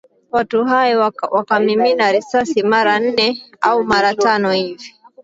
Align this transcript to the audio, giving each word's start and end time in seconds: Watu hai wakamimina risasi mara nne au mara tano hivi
Watu 0.31 0.65
hai 0.65 0.95
wakamimina 1.31 2.11
risasi 2.11 2.63
mara 2.63 2.99
nne 2.99 3.41
au 3.61 3.83
mara 3.83 4.15
tano 4.15 4.51
hivi 4.51 4.93